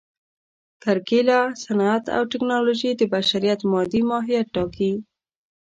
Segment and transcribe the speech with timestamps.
[0.83, 4.93] کرکېله، صنعت او ټکنالوژي د بشریت مادي ماهیت ټاکي.